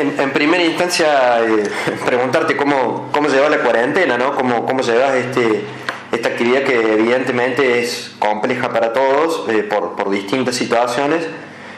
[0.00, 1.62] en, primera instancia, eh,
[2.06, 4.34] preguntarte cómo, cómo llevas la cuarentena, ¿no?
[4.34, 5.64] Cómo, cómo llevas este,
[6.12, 11.26] esta actividad que evidentemente es compleja para todos eh, por, por, distintas situaciones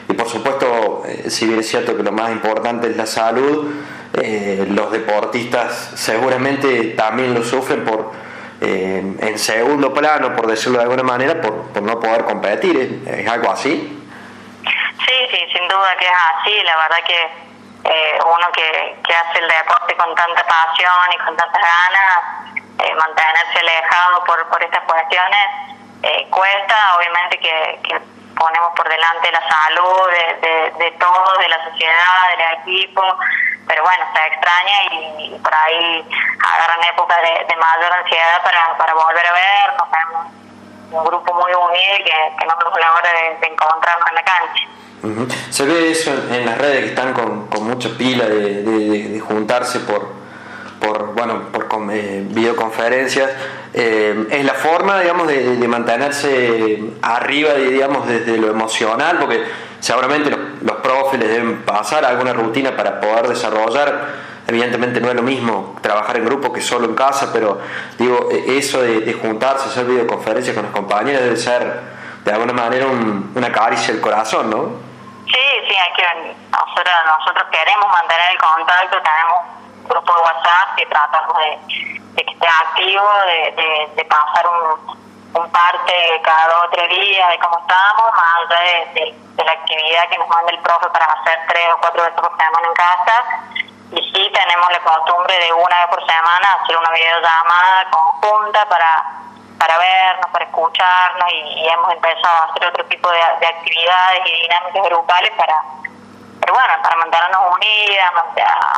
[0.09, 3.71] y por supuesto, eh, si bien es cierto que lo más importante es la salud,
[4.13, 8.11] los deportistas seguramente también lo sufren por
[8.59, 13.03] en segundo plano, por decirlo de alguna manera, por, por no poder competir.
[13.07, 14.01] ¿Es algo así?
[14.61, 16.51] Sí, sí, sin duda que es así.
[16.65, 17.50] La verdad que
[17.83, 22.93] eh, uno que, que hace el deporte con tanta pasión y con tantas ganas, eh,
[22.95, 25.47] mantenerse alejado por, por estas cuestiones
[26.03, 26.97] eh, cuesta.
[26.97, 28.01] Obviamente que,
[28.37, 33.03] ponemos por delante la salud de, de, todos, de la sociedad, del equipo,
[33.67, 34.83] pero bueno, se extraña
[35.19, 36.09] y, por ahí
[36.43, 39.73] agarran época de, de, mayor ansiedad para, para volver a ver.
[39.77, 40.27] Nos vemos
[40.91, 44.80] un grupo muy unido que, que no vemos la hora de encontrarnos en la cancha.
[45.49, 50.07] Se ve eso en, las redes que están con, mucha pila de, juntarse por,
[50.79, 53.31] por bueno por eh, videoconferencias.
[53.73, 59.43] Eh, es la forma, digamos, de, mantenerse arriba, digamos, desde lo emocional, porque
[59.79, 64.31] seguramente los, los profes les deben pasar alguna rutina para poder desarrollar.
[64.47, 67.59] Evidentemente no es lo mismo trabajar en grupo que solo en casa, pero
[67.97, 72.85] digo, e, eso de, juntarse, hacer videoconferencias con los compañeros debe ser de alguna manera
[72.87, 74.90] una caricia al corazón, ¿no?
[75.25, 79.41] Sí, sí, hay que, nosotros, nosotros queremos mantener el contacto, tenemos
[79.83, 81.59] un grupo de WhatsApp que tratamos de,
[82.13, 84.99] de que esté activo, de, de, pasar un,
[85.33, 88.59] un parte cada dos o tres días de cómo estamos, más allá
[88.93, 92.19] de, de, la actividad que nos manda el profe para hacer tres o cuatro veces
[92.19, 93.23] por semana en casa.
[93.91, 99.03] Y sí, tenemos la costumbre de una vez por semana hacer una videollamada conjunta para
[99.61, 104.83] para vernos, para escucharnos y, hemos empezado a hacer otro tipo de, actividades y dinámicas
[104.85, 105.55] grupales para,
[106.39, 108.11] pero bueno, para mantenernos unidas,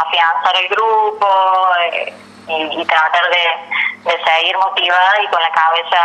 [0.06, 1.28] afianzar el grupo
[1.80, 2.14] eh,
[2.48, 6.00] y, tratar de, de seguir motivada y con la cabeza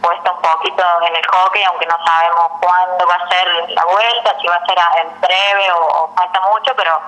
[0.00, 4.34] puesta un poquito en el hockey, aunque no sabemos cuándo va a ser la vuelta,
[4.40, 7.00] si va a ser en breve o, falta mucho, pero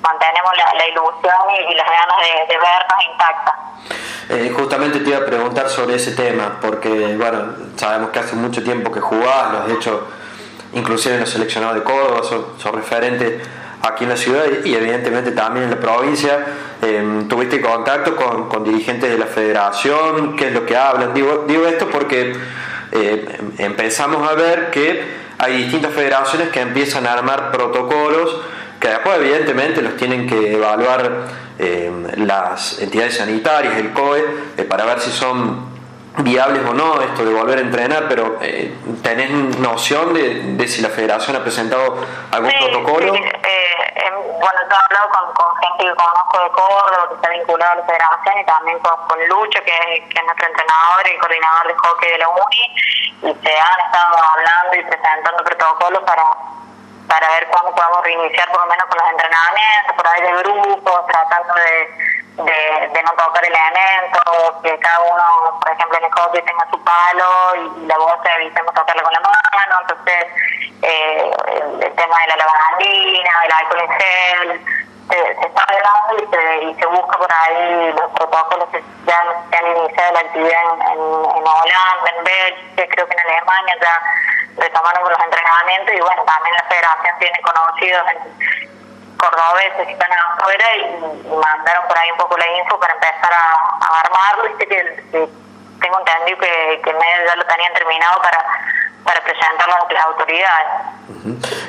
[0.00, 2.16] mantenemos la, ilusión y, las ganas
[2.48, 3.54] de vernos intactas.
[4.28, 8.62] Eh, justamente te iba a preguntar sobre ese tema, porque bueno, sabemos que hace mucho
[8.62, 10.08] tiempo que jugás, lo has hecho
[10.72, 13.40] inclusive en los seleccionados de Córdoba, sos, referente
[13.82, 16.44] aquí en la ciudad y, evidentemente también en la provincia.
[16.82, 20.36] Em, ¿Tuviste contacto con, dirigentes de la federación?
[20.36, 21.14] ¿Qué es lo que hablan?
[21.14, 22.34] Digo, digo esto porque
[22.92, 28.40] eh, empezamos a ver que hay distintas federaciones que empiezan a armar protocolos
[28.80, 31.26] que después evidentemente los tienen que evaluar
[31.58, 34.24] eh, las entidades sanitarias, el COE,
[34.56, 35.74] eh, para ver si son
[36.18, 38.72] viables o no esto de volver a entrenar, pero eh,
[39.02, 41.98] ¿tenés noción de, de, si la federación ha presentado
[42.30, 43.14] algún protocolo?
[43.14, 43.65] Sí, eh,
[43.96, 47.84] bueno, he hablado con, con, gente que conozco de Córdoba, que está vinculado a la
[47.84, 51.74] federación, y también con, con Lucho, que es, que es nuestro entrenador y coordinador de
[51.74, 52.74] hockey de la UNI,
[53.22, 56.22] y se han estado hablando y presentando protocolos para
[57.08, 61.06] para ver cuándo podemos reiniciar por lo menos con los entrenamientos, por ahí de grupos,
[61.06, 66.42] tratando de, de, de no tocar elementos, que cada uno, por ejemplo, en el hockey
[66.42, 70.26] tenga su palo y, la voz evitemos tocarla con la mano, entonces
[70.82, 71.30] eh,
[71.82, 74.64] el, tema de la lavandina, el alcohol en gel,
[75.10, 79.56] se, está hablando y se, y se busca por ahí los protocolos que ya se
[79.56, 84.00] han iniciado la actividad en, en, en Holanda, en Bélgica, creo que en Alemania ya
[84.56, 90.64] retomaron los entrenamientos y bueno, también la federación tiene conocidos en cordobeses que están afuera
[90.76, 94.50] y, mandaron por ahí un poco la info para empezar a, armarlo.
[94.50, 95.28] y que,
[95.80, 98.44] tengo entendido que, que medio ya lo tenían terminado para,
[99.04, 100.66] para presentarlo ante las autoridades.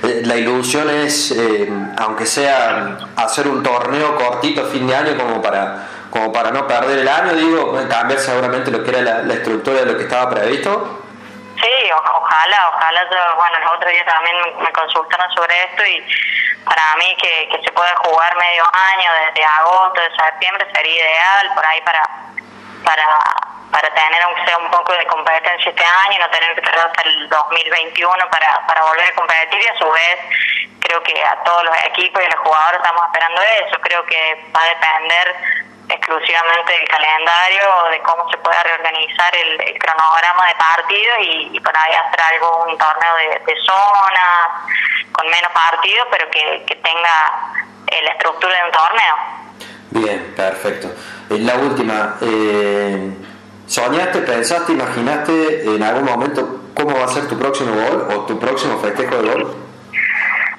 [0.03, 1.69] Eh, la ilusión es, eh,
[1.99, 6.65] aunque sea hacer un torneo cortito a fin de año como para como para no
[6.65, 10.03] perder el año, digo, cambiar seguramente lo que era la, la estructura de lo que
[10.03, 11.03] estaba previsto.
[11.61, 13.01] Sí, ojalá, ojalá.
[13.35, 17.71] bueno, los otros días también me consultaron sobre esto y para mí que, que se
[17.71, 22.01] pueda jugar medio año, desde agosto, de septiembre, sería ideal por ahí para
[22.83, 23.03] para
[23.71, 26.87] para tener aunque sea un poco de competencia este año y no tener que esperar
[26.87, 30.19] hasta el 2021 para, para volver a competir y a su vez
[30.79, 33.81] creo que a todos los equipos y a los jugadores estamos esperando eso.
[33.81, 35.35] Creo que va a depender
[35.89, 37.61] exclusivamente del calendario,
[37.91, 42.65] de cómo se pueda reorganizar el, cronograma de partidos y, y, por ahí hacer algo,
[42.67, 44.47] un torneo de, de zonas,
[45.11, 47.53] con menos partidos, pero que, que tenga
[47.87, 49.15] eh, la estructura de un torneo.
[49.91, 50.89] Bien, perfecto.
[51.29, 53.11] Eh, la última, eh,
[53.67, 56.41] ¿soñaste, pensaste, imaginaste en algún momento
[56.75, 59.43] cómo va a ser tu próximo gol o tu próximo festejo de gol?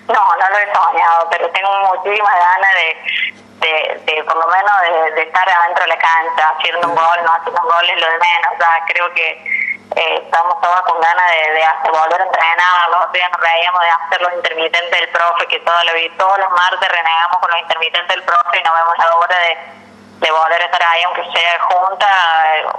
[0.09, 5.23] No, no lo he soñado, pero tengo muchísimas ganas de, de, por lo menos de,
[5.23, 8.19] estar adentro de la cancha, haciendo un gol, no haciendo un gol es lo de
[8.19, 8.51] menos.
[8.55, 9.29] O sea, creo que
[9.97, 12.91] eh, estamos todos con ganas de, hacer, volver a entrenar.
[12.91, 16.51] Los días nos reíamos de hacer los intermitentes del profe, que todo lo, todos los
[16.51, 19.78] martes renegamos con los intermitentes del profe y no vemos la hora de,
[20.21, 22.07] de volver a estar ahí, aunque sea junta,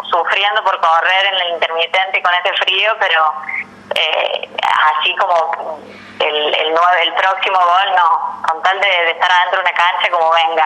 [0.10, 3.34] sufriendo por correr en el intermitente con este frío, pero
[3.96, 5.80] eh, así como
[6.20, 6.68] el, el,
[7.04, 10.66] el próximo gol, no, con tal de, estar adentro de una cancha como venga.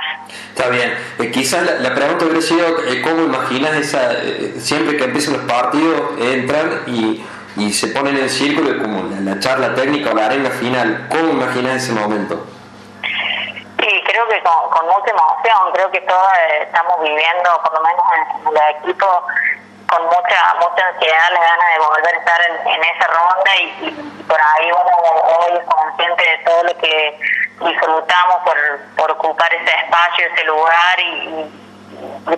[0.50, 5.06] Está bien, eh, quizás la, pregunta hubiera sido, eh, ¿cómo imaginas esa, eh, siempre que
[5.06, 7.24] empiezan los partidos, entran y,
[7.58, 11.32] y se ponen en el círculo, como la, charla técnica o la arena final, ¿cómo
[11.32, 12.48] imaginas ese momento?
[14.42, 16.28] Con, con mucha emoción, creo que todos
[16.60, 18.04] estamos viviendo, por lo menos
[18.42, 19.06] en el equipo,
[19.88, 24.40] con mucha mucha ansiedad, las ganas de volver a estar en, esa ronda y, por
[24.42, 24.98] ahí uno
[25.38, 27.20] hoy es consciente de todo lo que
[27.60, 28.58] disfrutamos por,
[28.98, 31.73] por ocupar ese espacio, ese lugar y, y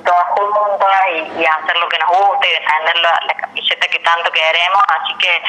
[0.03, 4.83] todas juntas y, hacer lo que nos gusta y defender la, camiseta que tanto queremos,
[4.87, 5.41] así que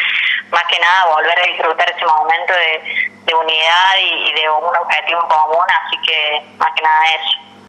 [0.50, 4.76] más que nada volver a disfrutar ese momento de, de unidad y, y de un
[4.76, 7.55] objetivo común, así que más que nada eso.